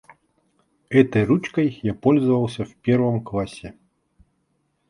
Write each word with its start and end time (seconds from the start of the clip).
Этой 0.89 1.25
ручкой 1.25 1.79
я 1.83 1.93
пользовался 1.93 2.65
в 2.65 2.75
первом 2.75 3.21
классе. 3.23 3.75